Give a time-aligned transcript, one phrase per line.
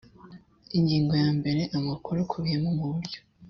[0.77, 3.19] ingingo ya mbere amakuru akubiye muburyo